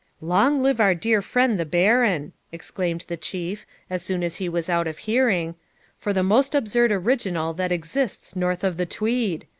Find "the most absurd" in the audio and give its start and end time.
6.11-6.91